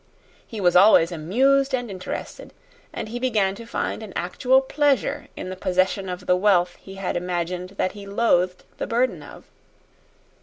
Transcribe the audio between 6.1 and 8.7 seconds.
the wealth he had imagined that he loathed